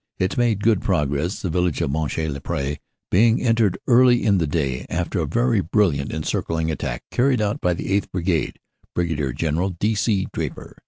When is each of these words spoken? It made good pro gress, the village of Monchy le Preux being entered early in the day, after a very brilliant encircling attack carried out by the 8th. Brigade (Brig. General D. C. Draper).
It 0.17 0.35
made 0.35 0.63
good 0.63 0.81
pro 0.81 1.05
gress, 1.05 1.43
the 1.43 1.51
village 1.51 1.79
of 1.79 1.91
Monchy 1.91 2.27
le 2.27 2.39
Preux 2.41 2.77
being 3.11 3.39
entered 3.39 3.77
early 3.85 4.23
in 4.25 4.39
the 4.39 4.47
day, 4.47 4.87
after 4.89 5.19
a 5.19 5.27
very 5.27 5.61
brilliant 5.61 6.11
encircling 6.11 6.71
attack 6.71 7.03
carried 7.11 7.39
out 7.39 7.61
by 7.61 7.75
the 7.75 7.89
8th. 8.01 8.09
Brigade 8.11 8.57
(Brig. 8.95 9.37
General 9.37 9.69
D. 9.69 9.93
C. 9.93 10.25
Draper). 10.33 10.75